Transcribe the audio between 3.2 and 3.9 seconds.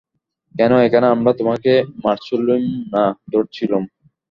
ধরছিলুম।